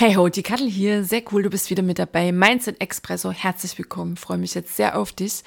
[0.00, 1.02] Hey ho, die Kattel hier.
[1.02, 2.30] Sehr cool, du bist wieder mit dabei.
[2.30, 4.16] Mindset Expresso, herzlich willkommen.
[4.16, 5.42] Freue mich jetzt sehr auf dich.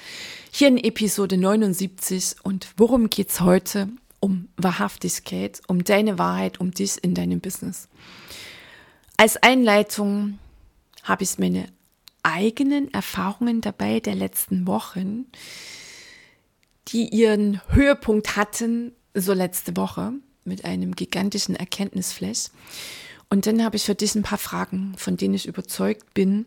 [0.50, 2.34] Hier in Episode 79.
[2.42, 3.88] Und worum geht's heute?
[4.20, 7.88] Um Wahrhaftigkeit, um deine Wahrheit, um dich in deinem Business.
[9.16, 10.38] Als Einleitung
[11.02, 11.64] habe ich meine
[12.22, 15.28] eigenen Erfahrungen dabei der letzten Wochen,
[16.88, 20.12] die ihren Höhepunkt hatten, so letzte Woche,
[20.44, 22.50] mit einem gigantischen Erkenntnisflash.
[23.32, 26.44] Und dann habe ich für dich ein paar Fragen, von denen ich überzeugt bin,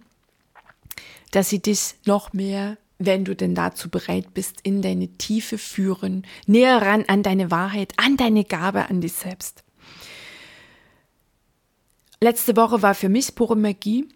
[1.32, 6.28] dass sie dich noch mehr, wenn du denn dazu bereit bist, in deine Tiefe führen,
[6.46, 9.64] näher ran an deine Wahrheit, an deine Gabe, an dich selbst.
[12.22, 14.08] Letzte Woche war für mich pure Magie.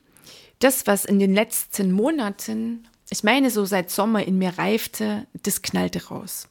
[0.59, 5.64] Das, was in den letzten Monaten, ich meine so seit Sommer in mir reifte, das
[5.64, 6.47] knallte raus.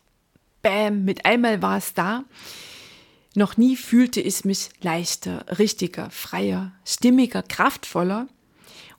[0.62, 2.24] Bäm, mit einmal war es da.
[3.39, 8.27] Noch nie fühlte ich mich leichter, richtiger, freier, stimmiger, kraftvoller.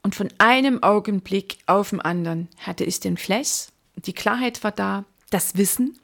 [0.02, 5.04] Und von einem Augenblick auf den anderen hatte ich den Flash, die Klarheit war da,
[5.30, 6.00] das Wissen,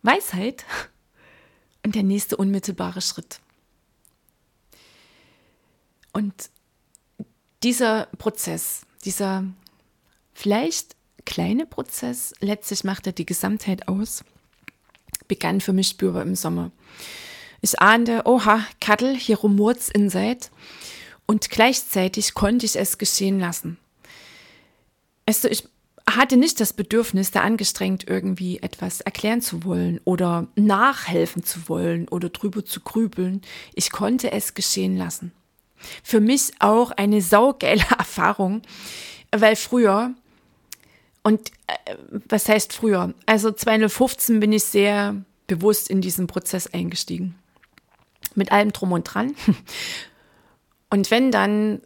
[0.00, 0.64] Weisheit
[1.84, 3.38] und der nächste unmittelbare Schritt.
[6.14, 6.48] Und
[7.62, 9.44] dieser Prozess, dieser
[10.32, 10.96] vielleicht
[11.26, 14.24] kleine Prozess, letztlich macht er die Gesamtheit aus,
[15.28, 16.70] begann für mich spürbar im Sommer.
[17.60, 20.46] Ich ahnte, oha, Kattel, hier rumurt's inside.
[21.26, 23.78] Und gleichzeitig konnte ich es geschehen lassen.
[25.26, 25.64] Also ich
[26.08, 32.08] hatte nicht das Bedürfnis, da angestrengt irgendwie etwas erklären zu wollen oder nachhelfen zu wollen
[32.08, 33.40] oder drüber zu grübeln.
[33.74, 35.32] Ich konnte es geschehen lassen.
[36.02, 38.62] Für mich auch eine saugeile Erfahrung,
[39.34, 40.14] weil früher
[41.24, 41.96] und äh,
[42.28, 43.14] was heißt früher?
[43.26, 47.34] Also 2015 bin ich sehr bewusst in diesen Prozess eingestiegen.
[48.34, 49.34] Mit allem drum und dran.
[50.90, 51.80] Und wenn dann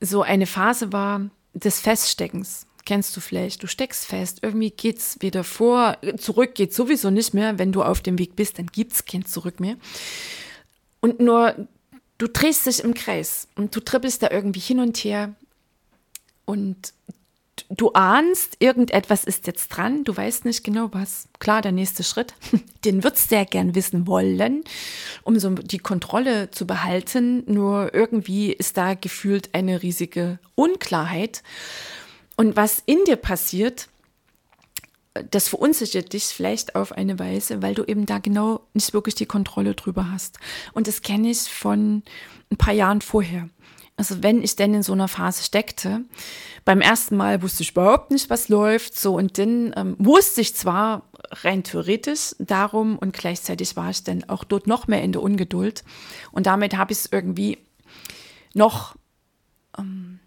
[0.00, 5.44] so eine Phase war des Feststeckens, kennst du vielleicht, du steckst fest, irgendwie geht's wieder
[5.44, 9.26] vor, zurück geht sowieso nicht mehr, wenn du auf dem Weg bist, dann gibt's kein
[9.26, 9.76] Zurück mehr.
[11.00, 11.68] Und nur
[12.18, 15.34] du drehst dich im Kreis und du trippelst da irgendwie hin und her
[16.46, 16.92] und
[17.68, 21.28] du ahnst, irgendetwas ist jetzt dran, du weißt nicht genau was.
[21.38, 22.34] Klar, der nächste Schritt,
[22.84, 24.64] den würdest du ja gern wissen wollen,
[25.22, 27.44] um so die Kontrolle zu behalten.
[27.46, 31.42] Nur irgendwie ist da gefühlt eine riesige Unklarheit.
[32.36, 33.88] Und was in dir passiert,
[35.30, 39.26] das verunsichert dich vielleicht auf eine Weise, weil du eben da genau nicht wirklich die
[39.26, 40.38] Kontrolle drüber hast.
[40.72, 42.02] Und das kenne ich von
[42.50, 43.48] ein paar Jahren vorher.
[44.00, 46.06] Also wenn ich denn in so einer Phase steckte,
[46.64, 50.56] beim ersten Mal wusste ich überhaupt nicht, was läuft, so und dann ähm, wusste ich
[50.56, 55.20] zwar rein theoretisch darum und gleichzeitig war ich dann auch dort noch mehr in der
[55.20, 55.84] Ungeduld
[56.32, 57.58] und damit habe ich es irgendwie
[58.54, 58.96] noch,
[59.76, 60.18] ähm,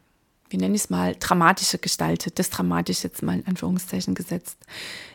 [0.51, 4.59] wie nenne ich es mal, dramatischer gestaltet, das dramatisch jetzt mal in Anführungszeichen gesetzt.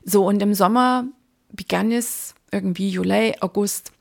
[0.05, 1.05] So und im Sommer
[1.53, 3.93] begann es irgendwie Juli, August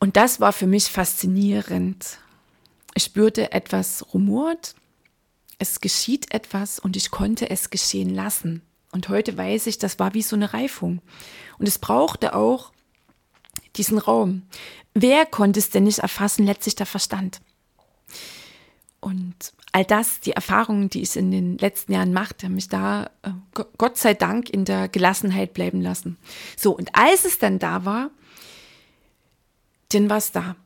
[0.00, 2.18] und das war für mich faszinierend
[2.94, 4.74] ich spürte etwas rumort,
[5.58, 8.62] es geschieht etwas und ich konnte es geschehen lassen.
[8.92, 11.00] Und heute weiß ich, das war wie so eine Reifung.
[11.58, 12.72] Und es brauchte auch
[13.76, 14.42] diesen Raum.
[14.94, 16.46] Wer konnte es denn nicht erfassen?
[16.46, 17.40] Letztlich der Verstand.
[19.00, 23.10] Und all das, die Erfahrungen, die ich in den letzten Jahren machte, haben mich da
[23.22, 23.30] äh,
[23.76, 26.16] Gott sei Dank in der Gelassenheit bleiben lassen.
[26.56, 28.10] So, und als es dann da war,
[29.90, 30.56] dann war es da.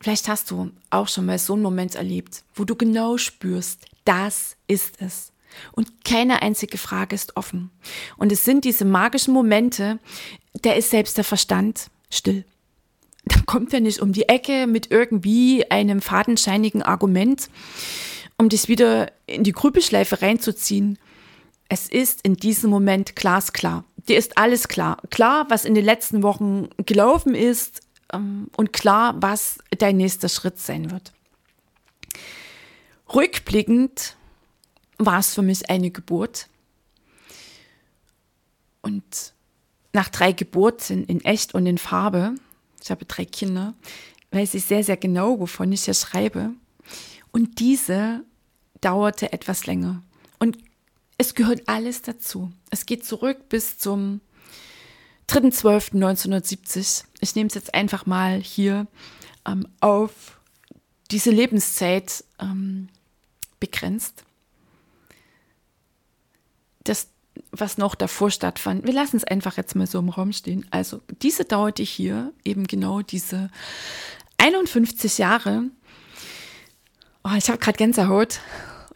[0.00, 4.56] Vielleicht hast du auch schon mal so einen Moment erlebt, wo du genau spürst, das
[4.66, 5.32] ist es.
[5.72, 7.70] Und keine einzige Frage ist offen.
[8.16, 9.98] Und es sind diese magischen Momente,
[10.62, 12.44] da ist selbst der Verstand still.
[13.24, 17.48] Dann kommt er nicht um die Ecke mit irgendwie einem fadenscheinigen Argument,
[18.38, 20.98] um dich wieder in die Grübelschleife reinzuziehen.
[21.68, 23.84] Es ist in diesem Moment glasklar.
[24.08, 24.98] Dir ist alles klar.
[25.10, 27.80] Klar, was in den letzten Wochen gelaufen ist,
[28.12, 31.12] ähm, und klar, was dein nächster Schritt sein wird.
[33.14, 34.16] Rückblickend
[34.98, 36.48] war es für mich eine Geburt.
[38.82, 39.34] Und
[39.92, 42.34] nach drei Geburten in echt und in Farbe,
[42.82, 43.74] ich habe drei Kinder,
[44.30, 46.52] weiß ich sehr, sehr genau, wovon ich hier schreibe.
[47.32, 48.24] Und diese
[48.80, 50.02] dauerte etwas länger.
[50.38, 50.58] Und
[51.18, 52.52] es gehört alles dazu.
[52.70, 54.20] Es geht zurück bis zum
[55.28, 57.04] 3.12.1970.
[57.20, 58.86] Ich nehme es jetzt einfach mal hier
[59.46, 60.40] ähm, auf
[61.10, 62.88] diese Lebenszeit ähm,
[63.60, 64.24] begrenzt.
[66.84, 67.08] Das,
[67.50, 70.66] was noch davor stattfand, wir lassen es einfach jetzt mal so im Raum stehen.
[70.70, 73.50] Also diese dauerte hier eben genau diese
[74.38, 75.64] 51 Jahre.
[77.24, 78.40] Oh, ich habe gerade Gänsehaut.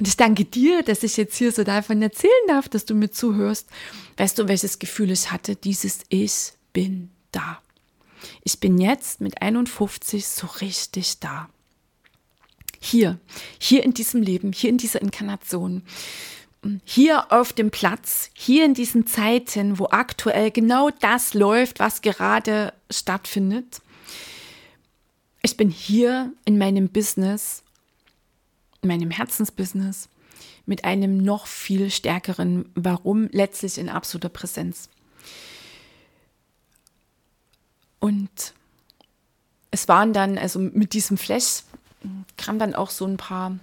[0.01, 3.11] Und ich danke dir, dass ich jetzt hier so davon erzählen darf, dass du mir
[3.11, 3.69] zuhörst.
[4.17, 5.57] Weißt du, welches Gefühl ich hatte?
[5.57, 7.61] Dieses Ich bin da.
[8.43, 11.51] Ich bin jetzt mit 51 so richtig da.
[12.81, 13.19] Hier,
[13.59, 15.83] hier in diesem Leben, hier in dieser Inkarnation,
[16.85, 22.73] hier auf dem Platz, hier in diesen Zeiten, wo aktuell genau das läuft, was gerade
[22.91, 23.83] stattfindet.
[25.43, 27.70] Ich bin hier in meinem Business, in
[28.85, 30.09] meinem Herzensbusiness,
[30.67, 34.89] mit einem noch viel stärkeren Warum letztlich in absoluter Präsenz.
[37.99, 38.55] Und
[39.71, 41.63] es waren dann, also mit diesem Flash
[42.37, 43.59] kam dann auch so ein paar,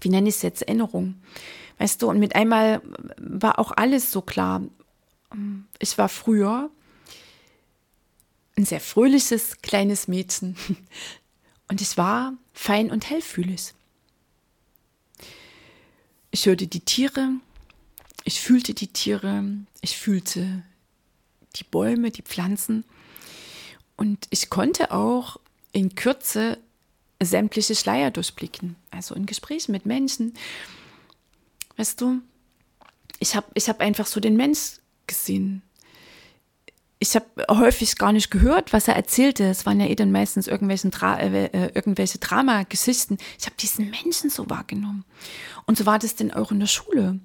[0.00, 1.22] wie nenne ich es jetzt, Erinnerungen.
[1.78, 2.80] Weißt du, und mit einmal
[3.18, 4.62] war auch alles so klar.
[5.78, 6.70] Ich war früher
[8.56, 10.56] ein sehr fröhliches kleines Mädchen
[11.68, 13.74] und ich war fein und hellfühlig.
[16.34, 17.28] Ich hörte die Tiere,
[18.24, 19.44] ich fühlte die Tiere,
[19.82, 20.62] ich fühlte
[21.56, 22.84] die Bäume, die Pflanzen
[23.96, 25.38] und ich konnte auch
[25.72, 26.56] in Kürze
[27.22, 30.32] sämtliche Schleier durchblicken, also in Gesprächen mit Menschen.
[31.76, 32.22] Weißt du,
[33.18, 35.60] ich habe ich hab einfach so den Mensch gesehen.
[37.02, 39.42] Ich habe häufig gar nicht gehört, was er erzählte.
[39.42, 43.18] Es waren ja eh dann meistens irgendwelchen Dra äh, äh irgendwelche Dramageschichten.
[43.40, 45.04] Ich habe diesen Menschen so wahrgenommen.
[45.66, 47.18] Und so war das denn auch in der Schule.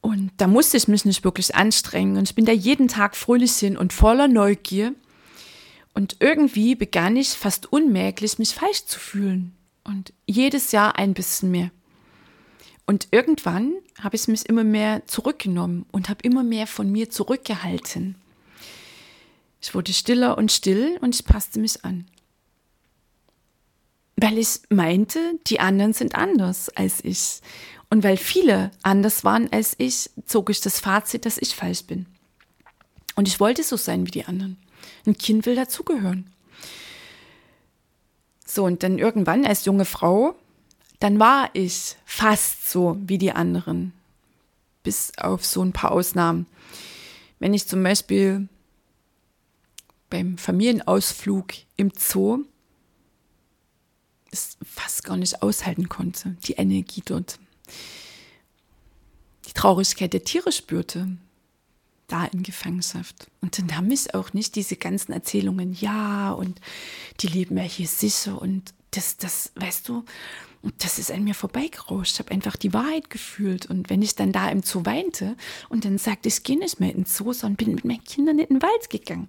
[0.00, 2.16] Und da musste ich mich nicht wirklich anstrengen.
[2.16, 4.94] Und ich bin da jeden Tag fröhlich hin und voller Neugier.
[5.92, 9.56] Und irgendwie begann ich fast unmerklich, mich falsch zu fühlen.
[9.82, 11.72] Und jedes Jahr ein bisschen mehr.
[12.86, 18.14] Und irgendwann habe ich mich immer mehr zurückgenommen und habe immer mehr von mir zurückgehalten.
[19.60, 22.06] Ich wurde stiller und still und ich passte mich an.
[24.16, 25.18] Weil ich meinte,
[25.48, 27.40] die anderen sind anders als ich.
[27.90, 32.06] Und weil viele anders waren als ich, zog ich das Fazit, dass ich falsch bin.
[33.16, 34.58] Und ich wollte so sein wie die anderen.
[35.06, 36.30] Ein Kind will dazugehören.
[38.44, 40.36] So, und dann irgendwann als junge Frau,
[41.00, 43.92] dann war ich fast so wie die anderen.
[44.82, 46.46] Bis auf so ein paar Ausnahmen.
[47.38, 48.48] Wenn ich zum Beispiel
[50.08, 52.44] beim Familienausflug im Zoo
[54.30, 57.38] es fast gar nicht aushalten konnte, die Energie dort.
[59.46, 61.16] Die Traurigkeit der Tiere spürte,
[62.08, 63.28] da in Gefangenschaft.
[63.40, 66.60] Und dann haben mich auch nicht diese ganzen Erzählungen, ja, und
[67.20, 70.04] die leben ja hier sicher und das, das, weißt du,
[70.78, 72.14] das ist an mir vorbeigerauscht.
[72.14, 73.66] Ich habe einfach die Wahrheit gefühlt.
[73.66, 75.36] Und wenn ich dann da im Zoo weinte
[75.68, 78.38] und dann sagte, ich gehe nicht mehr in den Zoo, sondern bin mit meinen Kindern
[78.38, 79.28] in den Wald gegangen.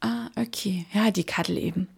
[0.00, 0.86] Ah, okay.
[0.92, 1.88] Ja, die Kattel eben.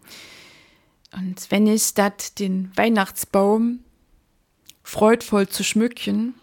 [1.13, 3.83] Und wenn ich statt den Weihnachtsbaum
[4.83, 6.33] freudvoll zu schmücken,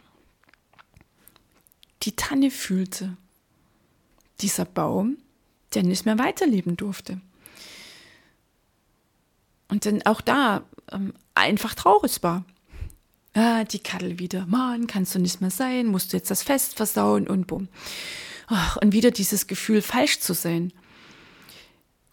[2.02, 3.16] die Tanne fühlte,
[4.40, 5.18] dieser Baum,
[5.74, 7.20] der nicht mehr weiterleben durfte.
[9.68, 10.62] Und dann auch da
[10.92, 12.44] ähm, einfach traurig war.
[13.34, 14.46] Ah, die Kattel wieder.
[14.46, 17.68] Mann, kannst du nicht mehr sein, musst du jetzt das Fest versauen und bumm.
[18.80, 20.72] Und wieder dieses Gefühl, falsch zu sein.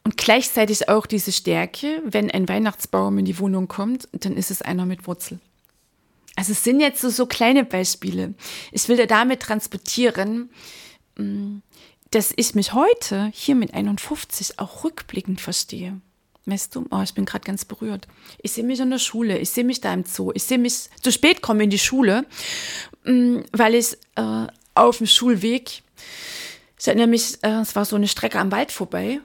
[0.03, 4.61] Und gleichzeitig auch diese Stärke, wenn ein Weihnachtsbaum in die Wohnung kommt, dann ist es
[4.61, 5.39] einer mit Wurzel.
[6.35, 8.35] Also es sind jetzt so, so kleine Beispiele.
[8.71, 10.49] Ich will dir damit transportieren,
[11.17, 11.57] mm,
[12.11, 15.99] dass ich mich heute hier mit 51 auch rückblickend verstehe.
[16.47, 18.07] Weißt du, oh, ich bin gerade ganz berührt.
[18.41, 20.89] Ich sehe mich in der Schule, ich sehe mich da im Zoo, ich sehe mich
[21.01, 22.25] zu spät kommen in die Schule,
[23.03, 25.81] mm, weil ich äh, auf dem Schulweg,
[26.79, 29.21] ich erinnere mich, äh, es war so eine Strecke am Wald vorbei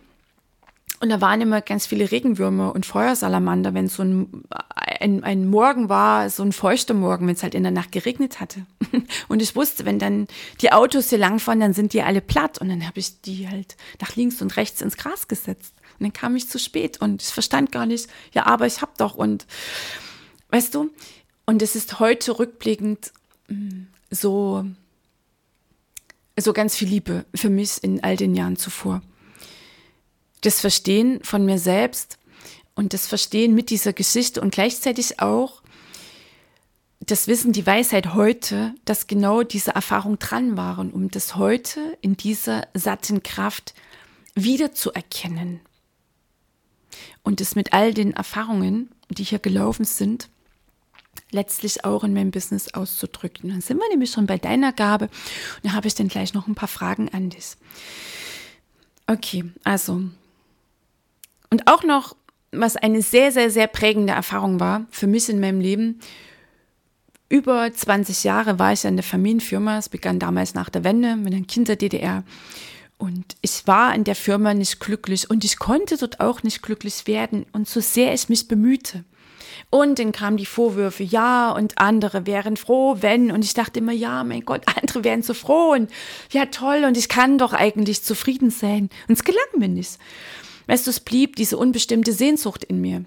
[1.00, 4.45] und da waren immer ganz viele Regenwürmer und Feuersalamander, wenn so ein,
[4.76, 8.38] ein, ein Morgen war, so ein feuchter Morgen, wenn es halt in der Nacht geregnet
[8.38, 8.66] hatte.
[9.28, 10.26] Und ich wusste, wenn dann
[10.61, 12.59] die Autos hier langfahren, dann sind die alle platt.
[12.59, 15.73] Und dann habe ich die halt nach links und rechts ins Gras gesetzt.
[15.99, 18.99] Und dann kam ich zu spät und ich verstand gar nicht, ja, aber ich hab
[18.99, 19.47] doch und
[20.50, 20.90] weißt du,
[21.47, 23.12] und es ist heute rückblickend
[23.49, 24.66] mm, so
[26.38, 29.02] so ganz viel Liebe für mich in all den Jahren zuvor.
[30.40, 32.18] Das Verstehen von mir selbst
[32.75, 35.61] und das Verstehen mit dieser Geschichte und gleichzeitig auch
[37.00, 42.16] das Wissen, die Weisheit heute, dass genau diese Erfahrung dran waren, um das heute in
[42.16, 43.75] dieser satten Kraft
[44.35, 45.61] wiederzuerkennen.
[47.23, 50.28] Und es mit all den Erfahrungen, die hier gelaufen sind,
[51.32, 53.50] letztlich auch in meinem Business auszudrücken.
[53.50, 56.47] Dann sind wir nämlich schon bei deiner Gabe und da habe ich dann gleich noch
[56.47, 57.56] ein paar Fragen an dich.
[59.06, 60.02] Okay, also.
[61.50, 62.16] Und auch noch,
[62.52, 66.00] was eine sehr, sehr, sehr prägende Erfahrung war für mich in meinem Leben.
[67.28, 69.78] Über 20 Jahre war ich in der Familienfirma.
[69.78, 72.25] Es begann damals nach der Wende mit einem Kind der DDR.
[72.99, 77.07] Und ich war in der Firma nicht glücklich und ich konnte dort auch nicht glücklich
[77.07, 77.47] werden.
[77.52, 79.04] Und so sehr ich mich bemühte.
[79.71, 83.30] Und dann kamen die Vorwürfe, ja, und andere wären froh, wenn.
[83.30, 85.90] Und ich dachte immer, ja, mein Gott, andere wären so froh und
[86.30, 88.90] ja, toll, und ich kann doch eigentlich zufrieden sein.
[89.09, 89.99] Und es gelang mir nicht.
[90.70, 93.04] Weißt du, es blieb diese unbestimmte Sehnsucht in mir.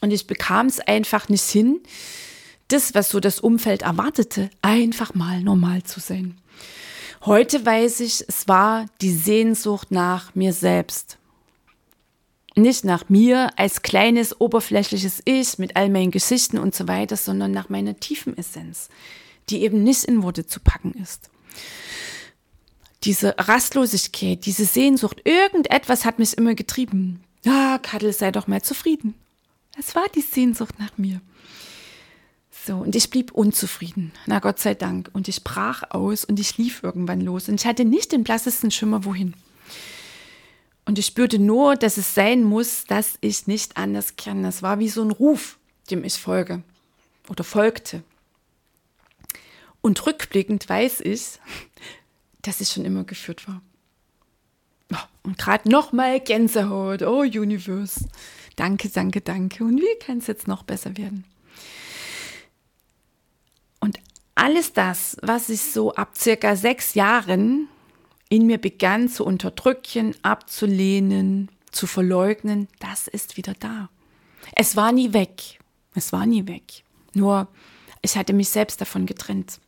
[0.00, 1.78] Und ich bekam es einfach nicht hin,
[2.66, 6.36] das, was so das Umfeld erwartete, einfach mal normal zu sein.
[7.24, 11.18] Heute weiß ich, es war die Sehnsucht nach mir selbst.
[12.56, 17.52] Nicht nach mir als kleines, oberflächliches Ich mit all meinen Geschichten und so weiter, sondern
[17.52, 18.88] nach meiner tiefen Essenz,
[19.50, 21.30] die eben nicht in Worte zu packen ist.
[23.06, 27.22] Diese Rastlosigkeit, diese Sehnsucht, irgendetwas hat mich immer getrieben.
[27.44, 29.14] Ja, Kadel, sei doch mal zufrieden.
[29.78, 31.20] Es war die Sehnsucht nach mir.
[32.66, 34.10] So, und ich blieb unzufrieden.
[34.26, 35.08] Na Gott sei Dank.
[35.12, 37.48] Und ich brach aus und ich lief irgendwann los.
[37.48, 39.34] Und ich hatte nicht den blassesten Schimmer, wohin.
[40.84, 44.42] Und ich spürte nur, dass es sein muss, dass ich nicht anders kann.
[44.42, 45.58] Das war wie so ein Ruf,
[45.90, 46.62] dem ich folge
[47.28, 48.02] oder folgte.
[49.80, 51.38] Und rückblickend weiß ich,
[52.46, 53.62] dass ich schon immer geführt war.
[55.22, 57.02] Und gerade nochmal Gänsehaut.
[57.02, 58.08] Oh, Universe.
[58.54, 59.64] Danke, danke, danke.
[59.64, 61.24] Und wie kann es jetzt noch besser werden?
[64.36, 67.68] alles das, was ich so ab circa sechs Jahren
[68.28, 73.88] in mir begann zu unterdrücken, abzulehnen, zu verleugnen, das ist wieder da.
[74.54, 75.58] Es war nie weg.
[75.94, 76.84] Es war nie weg.
[77.14, 77.48] Nur,
[78.02, 79.58] ich hatte mich selbst davon getrennt.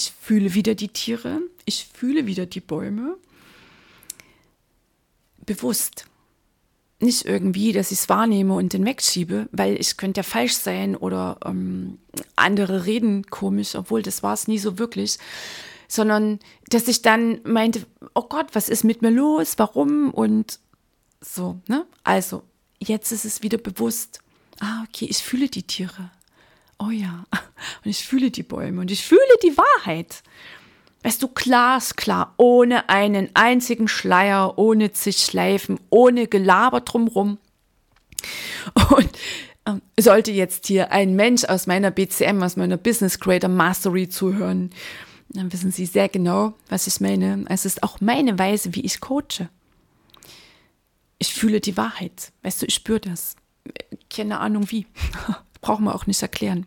[0.00, 3.18] Ich fühle wieder die Tiere, ich fühle wieder die Bäume.
[5.44, 6.06] Bewusst
[7.00, 10.96] nicht irgendwie, dass ich es wahrnehme und den wegschiebe, weil ich könnte ja falsch sein
[10.96, 11.98] oder ähm,
[12.34, 15.18] andere reden komisch, obwohl das war es nie so wirklich,
[15.86, 16.38] sondern
[16.70, 20.60] dass ich dann meinte, oh Gott, was ist mit mir los, warum und
[21.20, 21.84] so, ne?
[22.04, 22.42] Also,
[22.78, 24.20] jetzt ist es wieder bewusst,
[24.60, 26.10] ah, okay, ich fühle die Tiere.
[26.82, 27.24] Oh ja,
[27.84, 30.22] und ich fühle die Bäume und ich fühle die Wahrheit.
[31.02, 37.38] Weißt du, glasklar, ohne einen einzigen Schleier, ohne zig Schleifen, ohne Gelaber drumrum.
[38.90, 39.10] Und
[39.66, 44.70] ähm, sollte jetzt hier ein Mensch aus meiner BCM, aus meiner Business Creator Mastery zuhören,
[45.30, 47.44] dann wissen Sie sehr genau, was ich meine.
[47.48, 49.48] Es ist auch meine Weise, wie ich coache.
[51.18, 52.32] Ich fühle die Wahrheit.
[52.42, 53.36] Weißt du, ich spüre das.
[54.08, 54.86] Keine Ahnung wie.
[55.60, 56.66] Brauchen wir auch nicht erklären.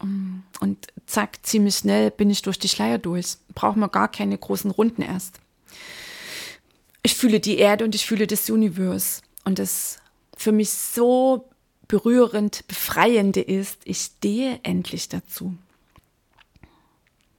[0.00, 3.36] Und zack, ziemlich schnell bin ich durch die Schleier durch.
[3.54, 5.40] Braucht man gar keine großen Runden erst.
[7.02, 9.22] Ich fühle die Erde und ich fühle das Universum.
[9.44, 9.98] Und das
[10.36, 11.48] für mich so
[11.86, 15.54] berührend, befreiende ist, ich stehe endlich dazu.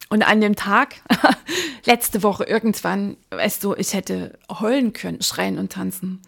[0.10, 0.96] Und an dem Tag,
[1.86, 6.22] letzte Woche irgendwann, weißt du, ich hätte heulen können, schreien und tanzen.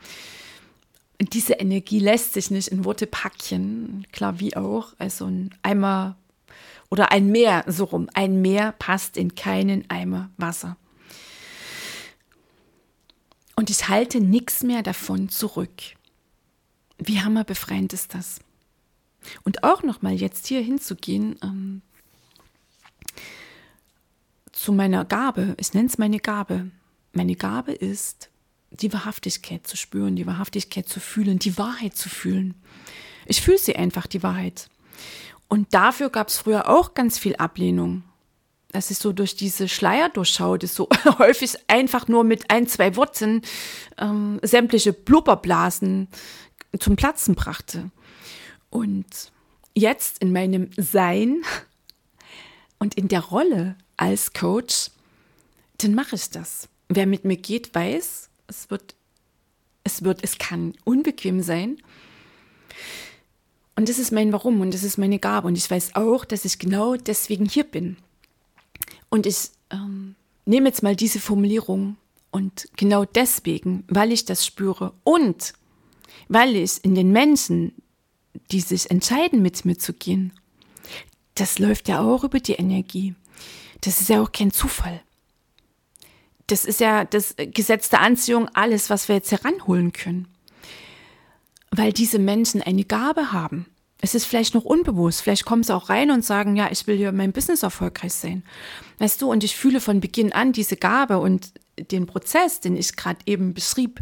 [1.19, 4.93] Diese Energie lässt sich nicht in Worte packen, klar wie auch.
[4.99, 6.15] Also ein Eimer
[6.89, 8.09] oder ein Meer, so rum.
[8.13, 10.77] Ein Meer passt in keinen Eimer Wasser.
[13.55, 15.71] Und ich halte nichts mehr davon zurück.
[16.99, 18.39] Wie hammerbefreiend ist das?
[19.43, 21.81] Und auch nochmal jetzt hier hinzugehen ähm,
[24.51, 25.55] zu meiner Gabe.
[25.59, 26.69] Ich nenne es meine Gabe.
[27.13, 28.29] Meine Gabe ist,
[28.71, 32.55] die Wahrhaftigkeit zu spüren, die Wahrhaftigkeit zu fühlen, die Wahrheit zu fühlen.
[33.25, 34.69] Ich fühle sie einfach, die Wahrheit.
[35.47, 38.03] Und dafür gab es früher auch ganz viel Ablehnung.
[38.71, 43.41] Dass ich so durch diese Schleier durchschaute, so häufig einfach nur mit ein, zwei Worten
[43.97, 46.09] ähm, sämtliche Blubberblasen
[46.77, 47.91] zum Platzen brachte.
[48.69, 49.31] Und
[49.73, 51.43] jetzt in meinem Sein
[52.79, 54.91] und in der Rolle als Coach,
[55.77, 56.67] dann mache ich das.
[56.89, 58.95] Wer mit mir geht, weiß, es wird,
[59.83, 61.77] es wird, es kann unbequem sein.
[63.75, 65.47] Und das ist mein Warum und das ist meine Gabe.
[65.47, 67.97] Und ich weiß auch, dass ich genau deswegen hier bin.
[69.09, 71.97] Und ich ähm, nehme jetzt mal diese Formulierung
[72.31, 75.53] und genau deswegen, weil ich das spüre und
[76.27, 77.73] weil ich in den Menschen,
[78.51, 80.33] die sich entscheiden, mit mir zu gehen,
[81.35, 83.15] das läuft ja auch über die Energie.
[83.81, 85.01] Das ist ja auch kein Zufall.
[86.47, 90.27] Das ist ja das Gesetz der Anziehung, alles, was wir jetzt heranholen können.
[91.71, 93.65] Weil diese Menschen eine Gabe haben.
[93.99, 95.21] Es ist vielleicht noch unbewusst.
[95.21, 98.43] Vielleicht kommen sie auch rein und sagen, ja, ich will hier mein Business erfolgreich sein.
[98.99, 101.51] Weißt du, und ich fühle von Beginn an diese Gabe und
[101.91, 103.99] den Prozess, den ich gerade eben beschrieb.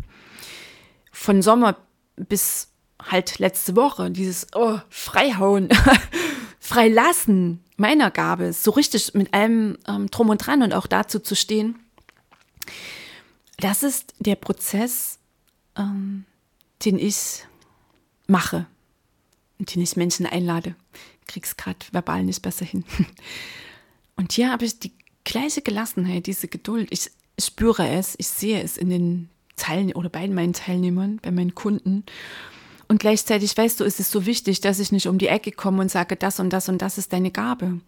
[1.12, 1.78] Von Sommer
[2.18, 2.70] bis
[3.02, 5.70] halt letzte Woche, dieses oh, Freihauen,
[6.60, 11.36] Freilassen meiner Gabe, so richtig mit allem ähm, drum und dran und auch dazu zu
[11.36, 11.78] stehen,
[13.57, 15.19] das ist der Prozess,
[15.77, 16.25] ähm,
[16.84, 17.45] den ich
[18.27, 18.65] mache
[19.60, 20.75] und den ich Menschen einlade.
[21.27, 22.84] Krieg's gerade verbal nicht besser hin.
[24.17, 24.93] Und hier habe ich die
[25.25, 26.88] gleiche Gelassenheit, diese Geduld.
[26.91, 31.55] Ich spüre es, ich sehe es in den Teilnehmern oder bei meinen Teilnehmern, bei meinen
[31.55, 32.05] Kunden.
[32.88, 35.81] Und gleichzeitig weißt du, ist es so wichtig, dass ich nicht um die Ecke komme
[35.81, 37.79] und sage, das und das und das ist deine Gabe,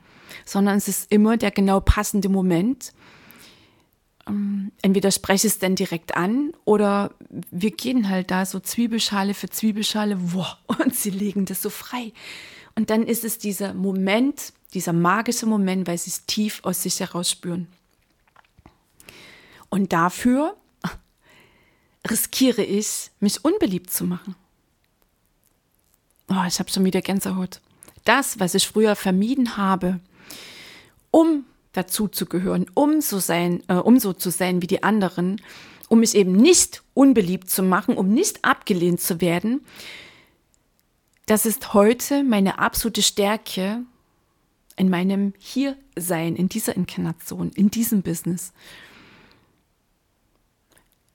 [0.44, 2.94] sondern es ist immer der genau passende Moment.
[4.28, 7.12] Ähm, entweder spreche es dann direkt an oder
[7.52, 12.14] wir gehen halt da so Zwiebelschale für Zwiebelschale wow, und sie legen das so frei.
[12.76, 17.00] Und dann ist es dieser Moment, dieser magische Moment, weil sie es tief aus sich
[17.00, 17.68] heraus spüren.
[19.70, 20.56] Und dafür
[22.10, 24.36] riskiere ich, mich unbeliebt zu machen.
[26.30, 27.62] Oh, ich habe schon wieder Gänsehaut.
[28.04, 30.00] Das, was ich früher vermieden habe,
[31.12, 31.46] um
[31.78, 35.40] dazu zu gehören, um so, sein, äh, um so zu sein wie die anderen,
[35.90, 39.62] um mich eben nicht unbeliebt zu machen, um nicht abgelehnt zu werden,
[41.28, 43.84] das ist heute meine absolute Stärke
[44.76, 48.54] in meinem Hiersein, in dieser Inkarnation, in diesem Business.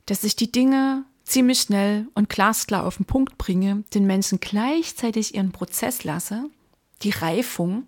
[0.07, 5.35] Dass ich die Dinge ziemlich schnell und glasklar auf den Punkt bringe, den Menschen gleichzeitig
[5.35, 6.51] ihren Prozess lasse,
[7.03, 7.87] die Reifung,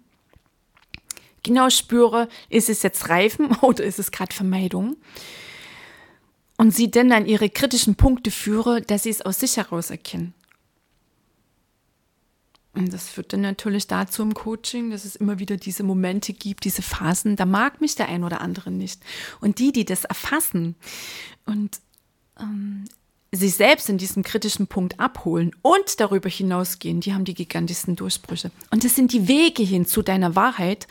[1.44, 4.96] genau spüre, ist es jetzt Reifen oder ist es gerade Vermeidung?
[6.56, 10.34] Und sie dann an ihre kritischen Punkte führe, dass sie es aus sich heraus erkennen.
[12.74, 16.64] Und das führt dann natürlich dazu im Coaching, dass es immer wieder diese Momente gibt,
[16.64, 19.00] diese Phasen, da mag mich der ein oder andere nicht.
[19.40, 20.74] Und die, die das erfassen
[21.46, 21.78] und
[22.40, 22.84] ähm,
[23.34, 28.50] sich selbst in diesem kritischen Punkt abholen und darüber hinausgehen, die haben die gigantischsten Durchbrüche.
[28.70, 30.86] Und das sind die Wege hin zu deiner Wahrheit,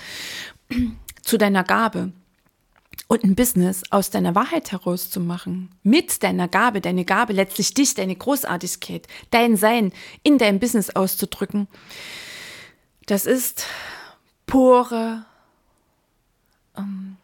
[1.21, 2.11] zu deiner Gabe.
[3.07, 8.15] Und ein Business aus deiner Wahrheit herauszumachen, mit deiner Gabe, deine Gabe, letztlich dich, deine
[8.15, 9.91] Großartigkeit, dein Sein
[10.23, 11.67] in deinem Business auszudrücken,
[13.05, 13.65] das ist
[14.45, 15.25] pure,
[16.77, 17.17] ähm,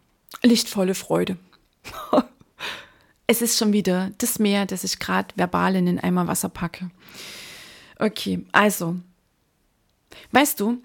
[0.43, 1.37] lichtvolle Freude.
[3.31, 6.89] Es ist schon wieder das Meer, das ich gerade verbal in den Eimer Wasser packe.
[7.99, 8.95] Okay, also,
[10.31, 10.81] weißt du,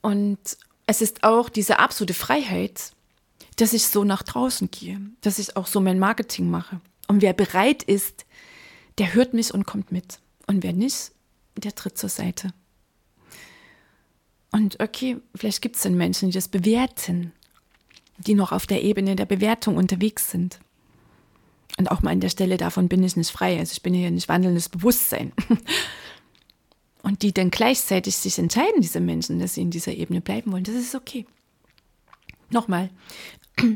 [0.00, 0.40] und
[0.88, 2.90] es ist auch diese absolute Freiheit,
[3.58, 6.80] dass ich so nach draußen gehe, dass ich auch so mein Marketing mache.
[7.06, 8.26] Und wer bereit ist,
[8.98, 10.18] der hört mich und kommt mit.
[10.48, 11.12] Und wer nicht,
[11.56, 12.52] der tritt zur Seite.
[14.50, 17.32] Und okay, vielleicht gibt es dann Menschen, die das bewerten,
[18.18, 20.58] die noch auf der Ebene der Bewertung unterwegs sind.
[21.76, 23.58] Und auch mal an der Stelle davon bin ich nicht frei.
[23.58, 25.32] Also ich bin hier nicht wandelndes Bewusstsein.
[27.02, 30.64] Und die dann gleichzeitig sich entscheiden, diese Menschen, dass sie in dieser Ebene bleiben wollen,
[30.64, 31.26] das ist okay.
[32.50, 32.88] Nochmal,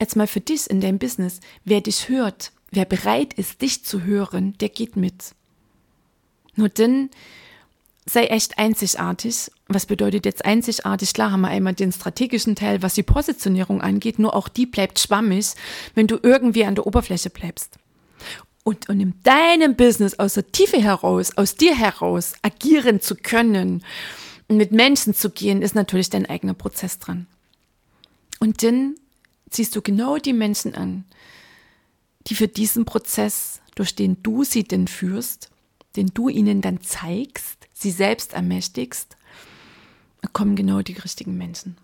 [0.00, 4.02] jetzt mal für dich in deinem Business, wer dich hört, wer bereit ist, dich zu
[4.02, 5.34] hören, der geht mit.
[6.54, 7.10] Nur dann
[8.08, 9.50] sei echt einzigartig.
[9.68, 11.12] Was bedeutet jetzt einzigartig?
[11.12, 14.98] Klar haben wir einmal den strategischen Teil, was die Positionierung angeht, nur auch die bleibt
[14.98, 15.54] schwammig,
[15.94, 17.76] wenn du irgendwie an der Oberfläche bleibst.
[18.62, 23.84] Und, und in deinem Business aus der Tiefe heraus, aus dir heraus agieren zu können
[24.48, 27.26] mit Menschen zu gehen, ist natürlich dein eigener Prozess dran.
[28.38, 28.94] Und dann
[29.50, 31.04] ziehst du genau die Menschen an,
[32.26, 35.50] die für diesen Prozess, durch den du sie denn führst,
[35.96, 39.16] den du ihnen dann zeigst, sie selbst ermächtigst,
[40.32, 41.76] kommen genau die richtigen Menschen.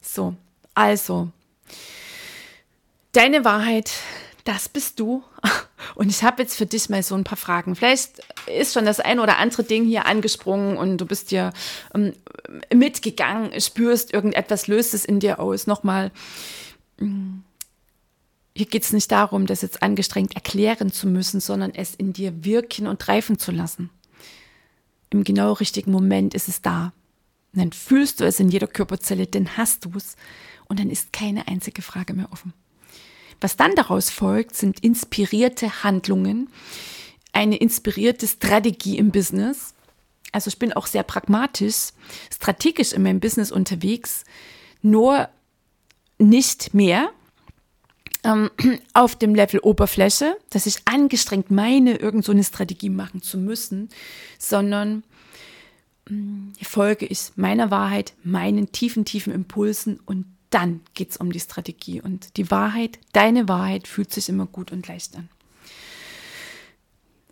[0.00, 0.34] So,
[0.74, 1.30] also,
[3.12, 3.92] deine Wahrheit,
[4.44, 5.22] das bist du.
[5.94, 7.74] Und ich habe jetzt für dich mal so ein paar Fragen.
[7.74, 11.52] Vielleicht ist schon das ein oder andere Ding hier angesprungen und du bist dir
[11.94, 12.12] ähm,
[12.72, 15.66] mitgegangen, spürst irgendetwas, löst es in dir aus.
[15.66, 16.10] Nochmal,
[16.98, 17.40] mm,
[18.60, 22.44] hier geht es nicht darum, das jetzt angestrengt erklären zu müssen, sondern es in dir
[22.44, 23.88] wirken und reifen zu lassen.
[25.08, 26.92] Im genau richtigen Moment ist es da.
[27.54, 30.14] Und dann fühlst du es in jeder Körperzelle, dann hast du es.
[30.68, 32.52] und dann ist keine einzige Frage mehr offen.
[33.40, 36.50] Was dann daraus folgt, sind inspirierte Handlungen,
[37.32, 39.72] eine inspirierte Strategie im Business.
[40.32, 41.92] Also ich bin auch sehr pragmatisch,
[42.30, 44.24] strategisch in meinem Business unterwegs,
[44.82, 45.30] nur
[46.18, 47.10] nicht mehr
[48.24, 48.50] ähm,
[48.94, 53.88] auf dem Level Oberfläche, dass ich angestrengt meine, irgend so eine Strategie machen zu müssen,
[54.38, 55.04] sondern
[56.08, 61.40] ähm, folge ich meiner Wahrheit, meinen tiefen, tiefen Impulsen und dann geht es um die
[61.40, 62.00] Strategie.
[62.00, 65.28] Und die Wahrheit, deine Wahrheit, fühlt sich immer gut und leicht an.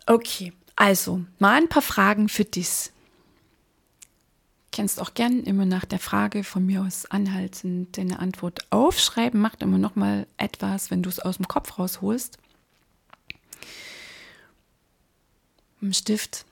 [0.05, 2.91] Okay, also mal ein paar Fragen für dich.
[4.71, 9.41] Kannst auch gern immer nach der Frage von mir aus anhalten, deine Antwort aufschreiben.
[9.41, 12.37] Macht immer noch mal etwas, wenn du es aus dem Kopf rausholst.
[15.81, 16.45] Im Stift,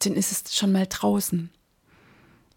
[0.00, 1.50] dann ist es schon mal draußen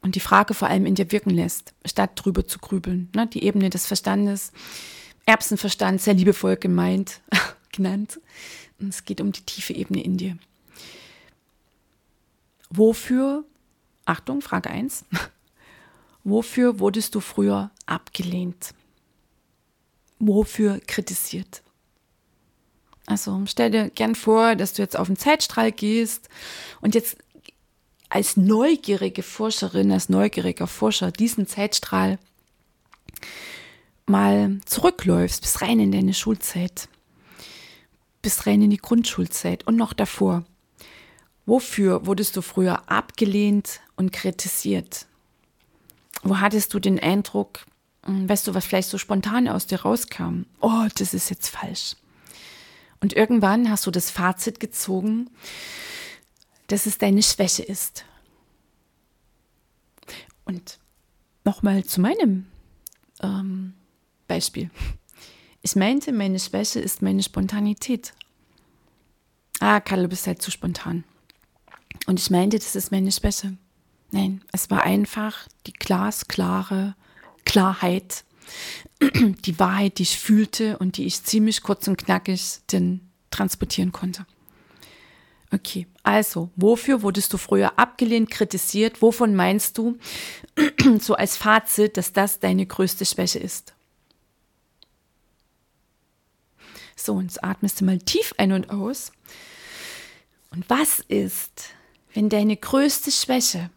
[0.06, 3.10] und die Frage vor allem in dir wirken lässt, statt drüber zu grübeln.
[3.16, 3.26] Ne?
[3.26, 4.52] Die Ebene des Verstandes,
[5.26, 7.22] Erbsenverstand, sehr liebevoll gemeint,
[7.72, 8.20] genannt.
[8.80, 10.38] Und es geht um die tiefe Ebene in dir.
[12.70, 13.46] Wofür,
[14.06, 15.06] Achtung, Frage 1,
[16.24, 18.74] wofür wurdest du früher abgelehnt?
[20.20, 21.62] Wofür kritisiert?
[23.08, 26.30] Also stell dir gern vor, dass du jetzt auf den Zeitstrahl gehst
[26.82, 27.18] und jetzt
[28.10, 32.18] als neugierige Forscherin, als neugieriger Forscher diesen Zeitstrahl
[34.06, 36.88] mal zurückläufst bis rein in deine Schulzeit,
[38.22, 40.46] bis rein in die Grundschulzeit und noch davor.
[41.46, 45.06] Wofür wurdest du früher abgelehnt und kritisiert?
[46.24, 47.66] Wo hattest du den Eindruck,
[48.04, 50.46] hm, weißt du, was vielleicht so spontan aus dir rauskam?
[50.60, 51.96] Oh, das ist jetzt falsch.
[53.00, 55.30] Und irgendwann hast du das Fazit gezogen,
[56.68, 58.06] dass es deine Schwäche ist.
[60.46, 60.80] Und
[61.44, 62.48] nochmal zu meinem
[63.22, 63.74] ähm,
[64.28, 64.72] Beispiel.
[65.62, 68.14] Ich meinte, meine Schwäche ist meine Spontanität.
[69.60, 71.04] Ah, Karl, du bist halt zu spontan.
[72.06, 73.58] Und ich meinte, das ist meine Schwäche.
[74.12, 76.96] Nein, es war einfach die glasklare
[77.46, 78.24] Klarheit,
[79.02, 84.26] die Wahrheit, die ich fühlte und die ich ziemlich kurz und knackig denn transportieren konnte.
[85.52, 89.02] Okay, also, wofür wurdest du früher abgelehnt, kritisiert?
[89.02, 89.98] Wovon meinst du,
[91.00, 93.74] so als Fazit, dass das deine größte Schwäche ist?
[96.96, 99.12] So, und jetzt atmest du mal tief ein und aus.
[100.52, 101.70] Und was ist,
[102.16, 103.70] wenn deine größte Schwäche,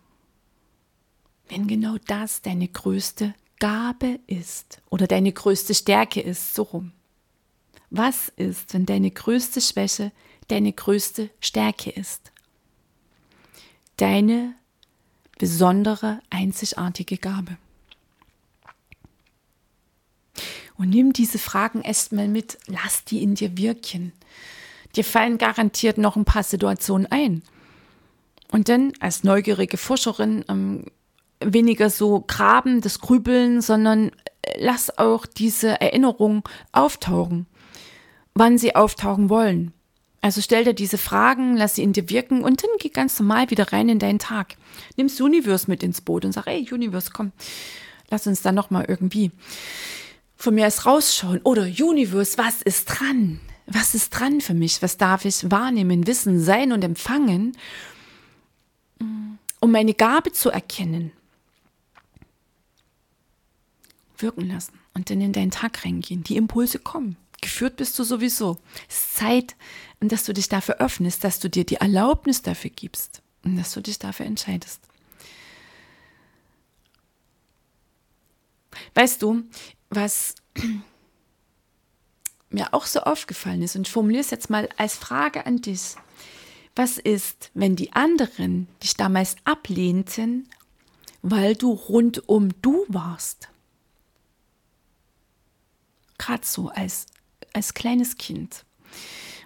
[1.50, 6.92] wenn genau das deine größte Gabe ist oder deine größte Stärke ist, so rum?
[7.90, 10.12] Was ist, wenn deine größte Schwäche
[10.48, 12.32] deine größte Stärke ist.
[13.96, 14.54] Deine
[15.38, 17.56] besondere, einzigartige Gabe.
[20.76, 24.12] Und nimm diese Fragen erstmal mit, lass die in dir wirken.
[24.96, 27.42] Dir fallen garantiert noch ein paar Situationen ein.
[28.50, 30.84] Und dann als neugierige Forscherin ähm,
[31.40, 34.10] weniger so graben, das Grübeln, sondern
[34.42, 37.46] äh, lass auch diese Erinnerungen auftauchen,
[38.34, 39.72] wann sie auftauchen wollen.
[40.20, 43.50] Also stell dir diese Fragen, lass sie in dir wirken und dann geh ganz normal
[43.50, 44.56] wieder rein in deinen Tag.
[44.96, 47.32] Nimm's Universe mit ins Boot und sag, hey Universe, komm,
[48.10, 49.30] lass uns da noch mal irgendwie
[50.36, 51.40] von mir aus rausschauen.
[51.44, 53.40] Oder Universe, was ist dran?
[53.66, 54.82] Was ist dran für mich?
[54.82, 57.56] Was darf ich wahrnehmen, wissen, sein und empfangen,
[59.00, 61.12] um meine Gabe zu erkennen?
[64.16, 66.24] Wirken lassen und dann in deinen Tag reingehen.
[66.24, 67.16] Die Impulse kommen.
[67.40, 68.58] Geführt bist du sowieso.
[68.88, 69.56] Es ist Zeit,
[70.00, 73.80] dass du dich dafür öffnest, dass du dir die Erlaubnis dafür gibst und dass du
[73.80, 74.80] dich dafür entscheidest.
[78.94, 79.44] Weißt du,
[79.90, 80.34] was
[82.50, 85.94] mir auch so aufgefallen ist, und ich formuliere es jetzt mal als Frage an dich.
[86.78, 90.48] Was ist, wenn die anderen dich damals ablehnten,
[91.22, 93.48] weil du rundum du warst?
[96.18, 97.06] Gerade so als,
[97.52, 98.64] als kleines Kind.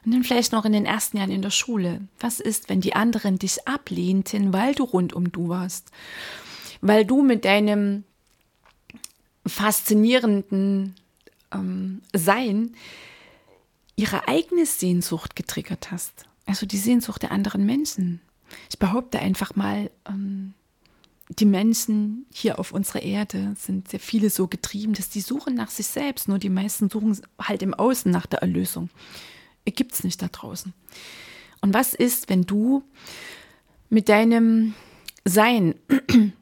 [0.05, 2.07] Und dann vielleicht noch in den ersten Jahren in der Schule.
[2.21, 5.90] Was ist, wenn die anderen dich ablehnten, weil du rund um du warst?
[6.83, 8.05] Weil du mit deinem
[9.47, 10.97] faszinierenden
[11.51, 12.77] ähm, Sein
[13.97, 16.27] ihre eigene Sehnsucht getriggert hast.
[16.47, 18.21] Also die Sehnsucht der anderen Menschen.
[18.71, 20.55] Ich behaupte einfach mal, ähm,
[21.29, 25.71] die Menschen hier auf unserer Erde sind sehr viele so getrieben, dass die suchen nach
[25.71, 26.29] sich selbst.
[26.29, 28.91] Nur die meisten suchen halt im Außen nach der Erlösung
[29.71, 30.73] gibt es nicht da draußen.
[31.61, 32.83] Und was ist, wenn du
[33.89, 34.75] mit deinem
[35.25, 35.77] Sein,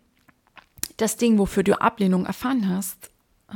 [0.97, 3.11] das Ding, wofür du Ablehnung erfahren hast,
[3.51, 3.55] äh,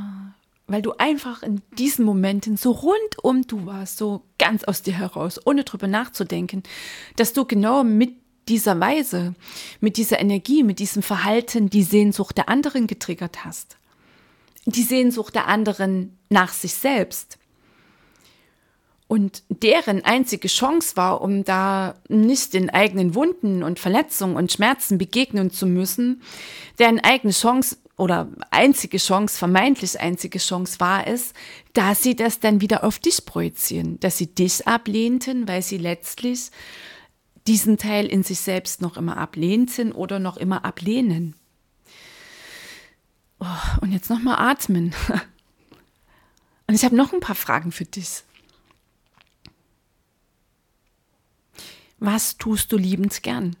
[0.67, 5.39] weil du einfach in diesen Momenten so rundum du warst, so ganz aus dir heraus,
[5.45, 6.63] ohne drüber nachzudenken,
[7.15, 8.15] dass du genau mit
[8.47, 9.35] dieser Weise,
[9.79, 13.77] mit dieser Energie, mit diesem Verhalten die Sehnsucht der anderen getriggert hast.
[14.65, 17.37] Die Sehnsucht der anderen nach sich selbst
[19.07, 24.97] und deren einzige Chance war, um da nicht den eigenen Wunden und Verletzungen und Schmerzen
[24.97, 26.21] begegnen zu müssen,
[26.79, 31.33] deren eigene Chance oder einzige Chance, vermeintlich einzige Chance war es,
[31.73, 36.51] dass sie das dann wieder auf dich projizieren, dass sie dich ablehnten, weil sie letztlich
[37.47, 41.35] diesen Teil in sich selbst noch immer ablehnten oder noch immer ablehnen.
[43.39, 44.93] Oh, und jetzt nochmal atmen.
[46.67, 48.23] Und ich habe noch ein paar Fragen für dich.
[51.99, 53.55] Was tust du liebend gern?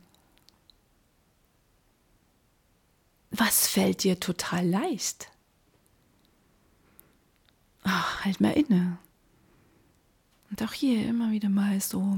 [3.37, 5.29] Was fällt dir total leicht?
[7.83, 8.97] Ach, halt mal inne.
[10.49, 12.17] Und auch hier immer wieder mal so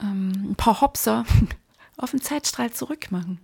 [0.00, 1.26] ähm, ein paar Hopser
[1.98, 3.40] auf den Zeitstrahl zurückmachen.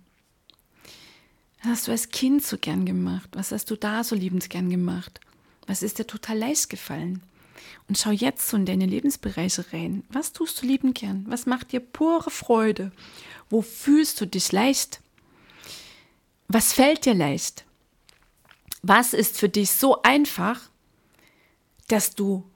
[1.61, 3.29] Was hast du als Kind so gern gemacht?
[3.33, 5.19] Was hast du da so liebend gern gemacht?
[5.67, 7.21] Was ist dir total leicht gefallen?
[7.87, 10.03] Und schau jetzt so in deine Lebensbereiche rein.
[10.09, 11.25] Was tust du lieben gern?
[11.27, 12.91] Was macht dir pure Freude?
[13.49, 15.01] Wo fühlst du dich leicht?
[16.47, 17.65] Was fällt dir leicht?
[18.81, 20.61] Was ist für dich so einfach,
[21.87, 22.49] dass du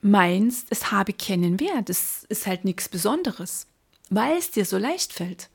[0.00, 1.90] meinst, es habe keinen Wert?
[1.90, 3.66] Es ist halt nichts Besonderes,
[4.10, 5.50] weil es dir so leicht fällt.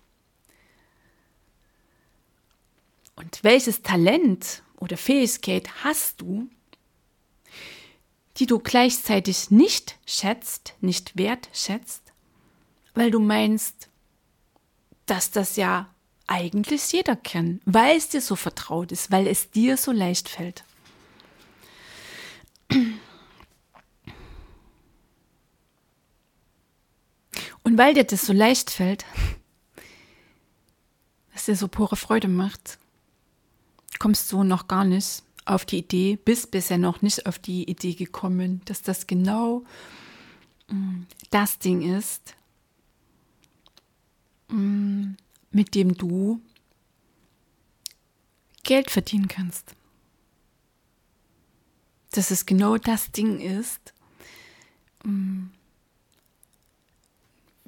[3.15, 6.49] Und welches Talent oder Fähigkeit hast du,
[8.37, 12.11] die du gleichzeitig nicht schätzt, nicht wertschätzt,
[12.93, 13.89] weil du meinst,
[15.05, 15.94] dass das ja
[16.27, 20.63] eigentlich jeder kann, weil es dir so vertraut ist, weil es dir so leicht fällt.
[27.63, 29.05] Und weil dir das so leicht fällt,
[31.33, 32.77] dass dir so pure Freude macht,
[33.99, 37.93] kommst du noch gar nicht auf die Idee, bist bisher noch nicht auf die Idee
[37.93, 39.63] gekommen, dass das genau
[40.69, 42.35] mm, das Ding ist,
[44.49, 45.13] mm,
[45.55, 46.41] mit dem du
[48.63, 49.73] Geld verdienen kannst.
[52.11, 53.93] Dass es genau das Ding ist,
[55.05, 55.45] mm,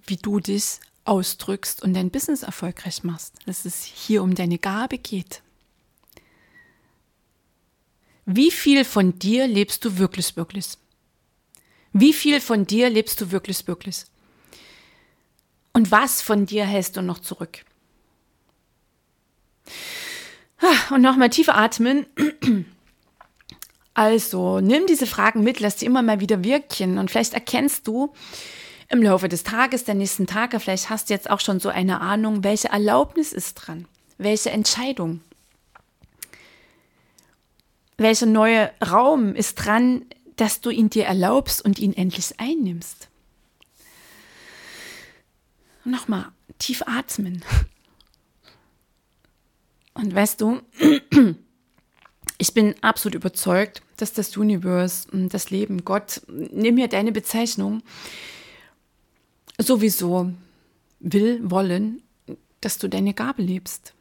[0.05, 3.35] wie du dich ausdrückst und dein Business erfolgreich machst.
[3.45, 5.41] Dass es hier um deine Gabe geht.
[8.25, 10.77] Wie viel von dir lebst du wirklich, wirklich?
[11.93, 14.03] Wie viel von dir lebst du wirklich, wirklich?
[15.71, 17.63] Und was von dir hältst du noch zurück?
[20.59, 22.05] Ah, und nochmal tief atmen.
[23.93, 28.13] Also, nimm diese Fragen mit, lass sie immer mal wieder wirken und vielleicht erkennst du
[28.89, 31.99] im Laufe des Tages, der nächsten Tage, vielleicht hast du jetzt auch schon so eine
[31.99, 33.87] Ahnung, welche Erlaubnis ist dran,
[34.19, 35.21] welche Entscheidung.
[37.97, 43.07] Welcher neue Raum ist dran, dass du ihn dir erlaubst und ihn endlich einnimmst?
[45.83, 46.27] Nochmal
[46.59, 47.43] tief atmen.
[49.97, 50.61] Und weißt du,
[52.37, 57.81] ich bin absolut überzeugt, dass das Universum, das Leben, Gott, nimm mir deine Bezeichnung,
[59.57, 60.31] sowieso
[60.99, 62.03] will, wollen,
[62.61, 63.93] dass du deine Gabe lebst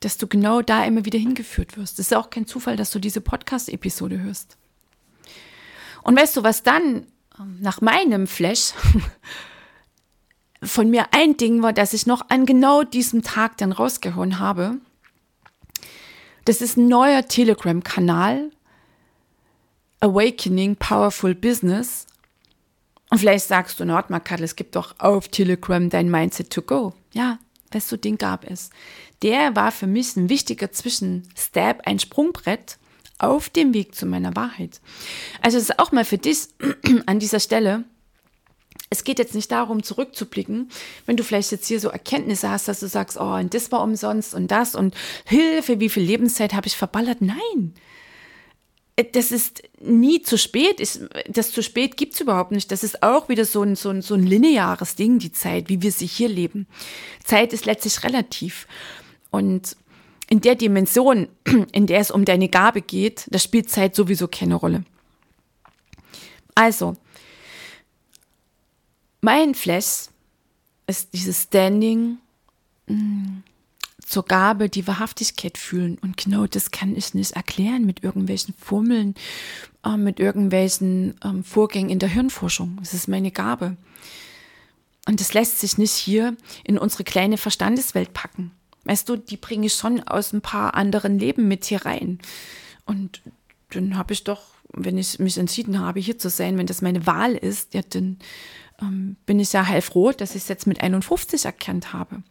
[0.00, 1.98] dass du genau da immer wieder hingeführt wirst.
[1.98, 4.56] Es ist auch kein Zufall, dass du diese Podcast-Episode hörst.
[6.02, 7.06] Und weißt du, was dann
[7.38, 8.72] ähm, nach meinem Flash
[10.62, 14.78] von mir ein Ding war, dass ich noch an genau diesem Tag dann rausgehauen habe?
[16.44, 18.50] Das ist ein neuer Telegram-Kanal,
[20.00, 22.06] Awakening Powerful Business.
[23.10, 26.94] Und vielleicht sagst du, Nordmark, es gibt doch auf Telegram dein Mindset to go.
[27.12, 27.38] Ja,
[27.72, 28.70] weißt du, den gab es
[29.22, 32.78] der war für mich ein wichtiger Zwischenstep, ein Sprungbrett
[33.18, 34.80] auf dem Weg zu meiner Wahrheit.
[35.42, 36.48] Also es ist auch mal für dich
[37.06, 37.84] an dieser Stelle,
[38.98, 40.70] es geht jetzt nicht darum, zurückzublicken,
[41.06, 43.82] wenn du vielleicht jetzt hier so Erkenntnisse hast, dass du sagst, oh, und das war
[43.82, 47.20] umsonst und das und Hilfe, wie viel Lebenszeit habe ich verballert?
[47.20, 47.74] Nein.
[49.12, 50.82] Das ist nie zu spät.
[51.28, 52.72] Das zu spät gibt es überhaupt nicht.
[52.72, 55.80] Das ist auch wieder so ein, so, ein, so ein lineares Ding, die Zeit, wie
[55.80, 56.66] wir sie hier leben.
[57.22, 58.66] Zeit ist letztlich relativ.
[59.30, 59.76] Und
[60.28, 61.28] in der Dimension,
[61.72, 64.82] in der es um deine Gabe geht, da spielt Zeit sowieso keine Rolle.
[66.56, 66.96] Also,
[69.20, 70.08] mein Flash
[70.86, 72.18] ist dieses Standing
[72.86, 73.38] mm,
[74.04, 75.98] zur Gabe die Wahrhaftigkeit fühlen.
[76.00, 79.14] Und genau das kann ich nicht erklären mit irgendwelchen Formeln,
[79.84, 82.78] äh, mit irgendwelchen ähm, Vorgängen in der Hirnforschung.
[82.80, 83.76] Das ist meine Gabe.
[85.06, 88.50] Und das lässt sich nicht hier in unsere kleine Verstandeswelt packen.
[88.84, 92.18] Weißt du, die bringe ich schon aus ein paar anderen Leben mit hier rein.
[92.86, 93.20] Und
[93.70, 97.06] dann habe ich doch, wenn ich mich entschieden habe, hier zu sein, wenn das meine
[97.06, 98.18] Wahl ist, ja, dann
[98.80, 102.22] ähm, bin ich ja heilfroh, dass ich es jetzt mit 51 erkannt habe.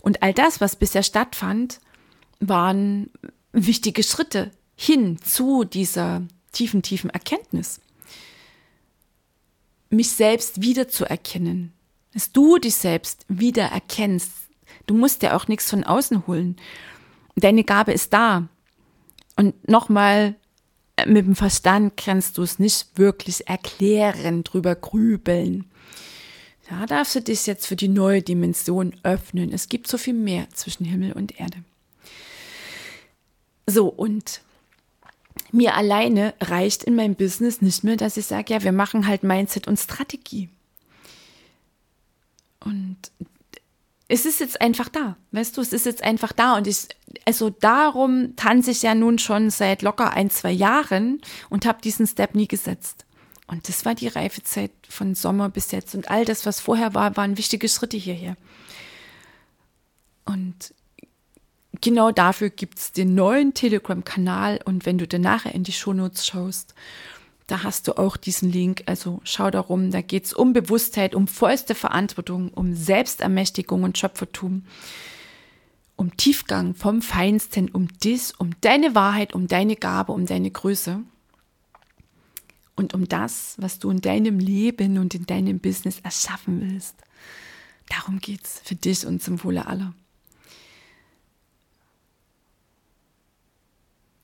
[0.00, 1.80] Und all das, was bisher stattfand,
[2.40, 3.10] waren
[3.52, 7.80] wichtige Schritte hin zu dieser tiefen, tiefen Erkenntnis.
[9.90, 11.72] Mich selbst wiederzuerkennen,
[12.12, 14.30] dass du dich selbst wiedererkennst.
[14.86, 16.56] Du musst dir auch nichts von außen holen.
[17.36, 18.48] Deine Gabe ist da.
[19.36, 20.34] Und nochmal,
[21.06, 25.70] mit dem Verstand kannst du es nicht wirklich erklären, drüber grübeln.
[26.68, 29.52] Da darfst du dich jetzt für die neue Dimension öffnen.
[29.52, 31.58] Es gibt so viel mehr zwischen Himmel und Erde.
[33.66, 34.40] So, und
[35.52, 39.22] mir alleine reicht in meinem Business nicht mehr, dass ich sage, ja, wir machen halt
[39.22, 40.48] Mindset und Strategie.
[42.60, 42.96] Und
[44.08, 46.88] es ist jetzt einfach da, weißt du, es ist jetzt einfach da und ich,
[47.24, 52.06] also darum tanze ich ja nun schon seit locker ein, zwei Jahren und habe diesen
[52.06, 53.03] Step nie gesetzt.
[53.46, 55.94] Und das war die Reifezeit von Sommer bis jetzt.
[55.94, 58.36] Und all das, was vorher war, waren wichtige Schritte hierher.
[60.24, 60.74] Und
[61.80, 64.60] genau dafür gibt es den neuen Telegram-Kanal.
[64.64, 66.74] Und wenn du dann nachher in die Shownotes schaust,
[67.46, 68.84] da hast du auch diesen Link.
[68.86, 74.64] Also schau darum, da geht es um Bewusstheit, um vollste Verantwortung, um Selbstermächtigung und Schöpfertum,
[75.96, 81.02] um Tiefgang vom Feinsten, um dich, um deine Wahrheit, um deine Gabe, um deine Größe
[82.76, 86.96] und um das, was du in deinem Leben und in deinem Business erschaffen willst.
[87.88, 89.94] Darum geht es für dich und zum Wohle aller.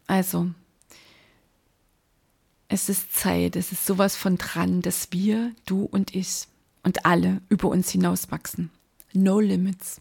[0.07, 0.51] Also,
[2.69, 6.47] es ist Zeit, es ist sowas von dran, dass wir, du und ich
[6.83, 8.71] und alle über uns hinauswachsen.
[9.13, 10.01] No limits.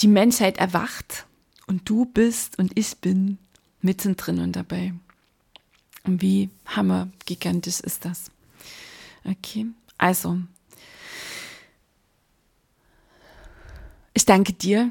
[0.00, 1.26] Die Menschheit erwacht
[1.66, 3.38] und du bist und ich bin
[3.80, 4.94] mittendrin und dabei.
[6.04, 8.30] Und wie hammer gigantisch ist das?
[9.24, 10.38] Okay, also,
[14.12, 14.90] ich danke dir,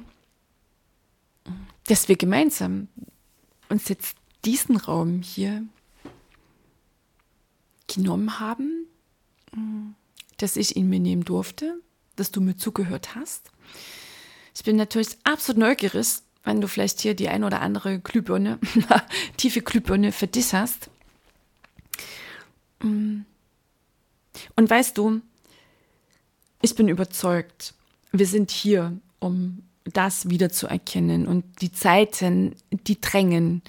[1.88, 2.88] dass wir gemeinsam
[3.70, 5.64] uns jetzt diesen Raum hier
[7.88, 8.88] genommen haben,
[10.38, 11.80] dass ich ihn mir nehmen durfte,
[12.16, 13.52] dass du mir zugehört hast.
[14.56, 16.08] Ich bin natürlich absolut neugierig,
[16.44, 18.60] wenn du vielleicht hier die ein oder andere Glühbirne,
[19.38, 20.90] tiefe Glühbirne für dich hast.
[22.84, 23.26] Und
[24.70, 25.22] weißt du,
[26.62, 27.74] ich bin überzeugt,
[28.12, 31.28] wir sind hier, um das wieder zu erkennen.
[31.28, 33.62] Und die Zeiten, die drängen.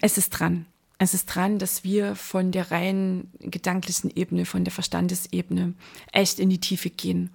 [0.00, 0.66] Es ist dran.
[0.98, 5.74] Es ist dran, dass wir von der rein gedanklichen Ebene, von der Verstandesebene
[6.12, 7.30] echt in die Tiefe gehen.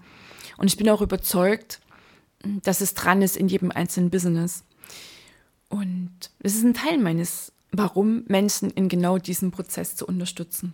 [0.58, 1.80] Und ich bin auch überzeugt,
[2.44, 4.64] dass es dran ist in jedem einzelnen Business.
[5.70, 10.74] Und es ist ein Teil meines, warum Menschen in genau diesem Prozess zu unterstützen.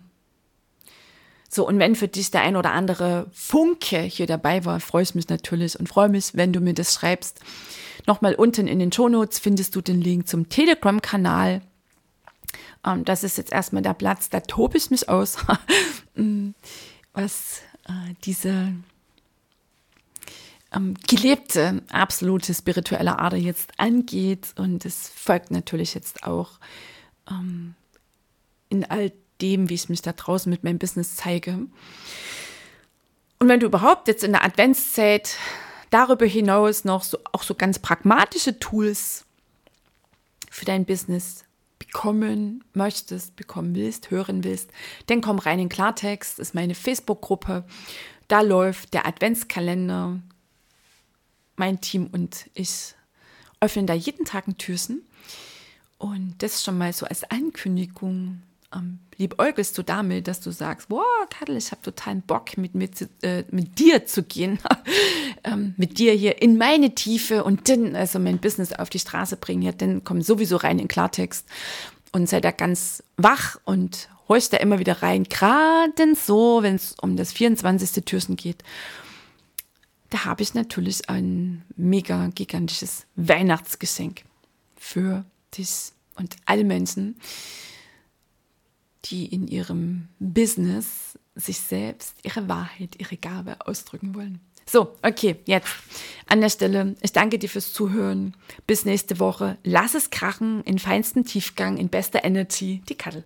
[1.52, 5.16] So, und wenn für dich der ein oder andere Funke hier dabei war, freue ich
[5.16, 7.40] mich natürlich und freue mich, wenn du mir das schreibst.
[8.06, 11.62] Nochmal unten in den Shownotes findest du den Link zum Telegram-Kanal.
[12.86, 15.38] Ähm, das ist jetzt erstmal der Platz, da tobe ich mich aus,
[16.14, 16.50] mm,
[17.14, 18.72] was äh, diese
[20.72, 24.54] ähm, gelebte, absolute spirituelle Ader jetzt angeht.
[24.56, 26.60] Und es folgt natürlich jetzt auch
[27.28, 27.74] ähm,
[28.68, 29.10] in all
[29.40, 31.66] dem, wie ich mich da draußen mit meinem Business zeige.
[33.38, 35.36] Und wenn du überhaupt jetzt in der Adventszeit
[35.90, 39.24] darüber hinaus noch so, auch so ganz pragmatische Tools
[40.50, 41.44] für dein Business
[41.78, 44.70] bekommen möchtest, bekommen willst, hören willst,
[45.06, 47.64] dann komm rein in Klartext, ist meine Facebook-Gruppe.
[48.28, 50.20] Da läuft der Adventskalender.
[51.56, 52.94] Mein Team und ich
[53.60, 55.02] öffnen da jeden Tag ein Türchen.
[55.98, 58.42] Und das schon mal so als Ankündigung
[58.74, 63.08] ähm, liebäugelst du damit, dass du sagst, boah, Kadel, ich habe totalen Bock, mit, mit,
[63.22, 64.58] äh, mit dir zu gehen,
[65.44, 69.36] ähm, mit dir hier in meine Tiefe und dann also mein Business auf die Straße
[69.36, 71.46] bringen, ja, dann komm sowieso rein in Klartext
[72.12, 76.94] und sei da ganz wach und horchst da immer wieder rein, gerade so, wenn es
[77.00, 78.04] um das 24.
[78.04, 78.62] Türchen geht.
[80.10, 84.22] Da habe ich natürlich ein mega gigantisches Weihnachtsgeschenk
[84.76, 85.24] für
[85.56, 87.16] dich und alle Menschen,
[89.06, 94.40] die in ihrem Business sich selbst, ihre Wahrheit, ihre Gabe ausdrücken wollen.
[94.66, 95.68] So, okay, jetzt
[96.28, 96.94] an der Stelle.
[97.02, 98.36] Ich danke dir fürs Zuhören.
[98.68, 99.58] Bis nächste Woche.
[99.64, 102.82] Lass es krachen in feinstem Tiefgang, in bester Energy.
[102.88, 103.24] Die Kattel.